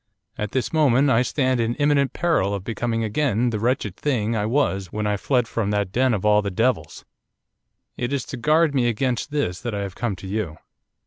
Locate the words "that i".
9.61-9.83